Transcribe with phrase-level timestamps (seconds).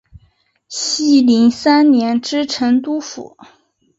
[0.67, 3.37] 熙宁三年知成都府。